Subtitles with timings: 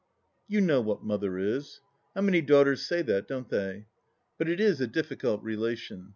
[0.47, 1.79] You know what Mother is.
[2.15, 3.85] How many daughters say that, don't they?
[4.39, 6.09] But it is a difficult relation.